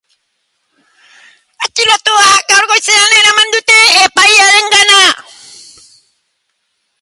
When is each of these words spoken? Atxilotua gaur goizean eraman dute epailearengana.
Atxilotua 1.67 2.23
gaur 2.53 2.67
goizean 2.71 3.13
eraman 3.19 3.53
dute 3.57 3.77
epailearengana. 4.07 5.05